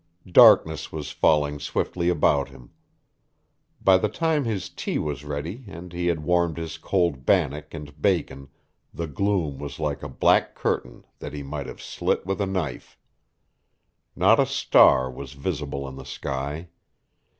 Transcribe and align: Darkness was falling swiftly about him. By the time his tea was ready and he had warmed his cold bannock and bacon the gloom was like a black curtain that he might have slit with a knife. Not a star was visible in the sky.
Darkness 0.31 0.91
was 0.91 1.11
falling 1.11 1.59
swiftly 1.59 2.09
about 2.09 2.49
him. 2.49 2.71
By 3.79 3.99
the 3.99 4.09
time 4.09 4.45
his 4.45 4.67
tea 4.67 4.97
was 4.97 5.23
ready 5.23 5.63
and 5.67 5.93
he 5.93 6.07
had 6.07 6.23
warmed 6.23 6.57
his 6.57 6.79
cold 6.79 7.23
bannock 7.23 7.71
and 7.71 8.01
bacon 8.01 8.49
the 8.91 9.05
gloom 9.05 9.59
was 9.59 9.79
like 9.79 10.01
a 10.01 10.09
black 10.09 10.55
curtain 10.55 11.05
that 11.19 11.33
he 11.33 11.43
might 11.43 11.67
have 11.67 11.83
slit 11.83 12.25
with 12.25 12.41
a 12.41 12.47
knife. 12.47 12.97
Not 14.15 14.39
a 14.39 14.47
star 14.47 15.07
was 15.11 15.33
visible 15.33 15.87
in 15.87 15.97
the 15.97 16.03
sky. 16.05 16.69